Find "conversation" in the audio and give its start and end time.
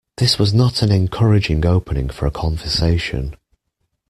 2.31-3.35